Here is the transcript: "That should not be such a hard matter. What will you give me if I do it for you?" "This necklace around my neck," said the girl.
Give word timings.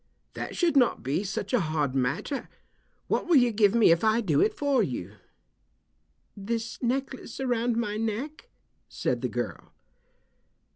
"That 0.33 0.55
should 0.55 0.75
not 0.75 1.03
be 1.03 1.23
such 1.23 1.53
a 1.53 1.59
hard 1.59 1.93
matter. 1.93 2.49
What 3.05 3.27
will 3.27 3.35
you 3.35 3.51
give 3.51 3.75
me 3.75 3.91
if 3.91 4.03
I 4.03 4.19
do 4.19 4.41
it 4.41 4.51
for 4.57 4.81
you?" 4.81 5.11
"This 6.35 6.81
necklace 6.81 7.39
around 7.39 7.77
my 7.77 7.97
neck," 7.97 8.49
said 8.89 9.21
the 9.21 9.29
girl. 9.29 9.73